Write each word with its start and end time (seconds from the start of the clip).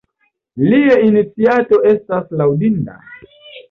La 0.71 0.79
iniciato 1.09 1.81
estas 1.93 2.37
laŭdinda. 2.43 3.03